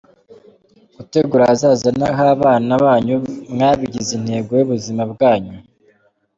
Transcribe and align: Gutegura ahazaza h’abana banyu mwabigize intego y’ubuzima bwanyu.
Gutegura 0.95 1.41
ahazaza 1.45 1.87
h’abana 2.17 2.71
banyu 2.83 3.15
mwabigize 3.53 4.11
intego 4.19 4.51
y’ubuzima 4.59 5.01
bwanyu. 5.11 5.55